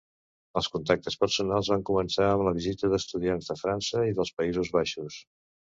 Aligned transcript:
Els 0.61 0.69
contactes 0.75 1.17
personals 1.25 1.69
van 1.75 1.85
començar 1.91 2.31
amb 2.31 2.47
la 2.49 2.55
visita 2.59 2.91
d'estudiants 2.95 3.53
de 3.53 3.61
França 3.63 4.07
i 4.13 4.21
dels 4.21 4.37
Països 4.43 4.79
Baixos. 4.81 5.25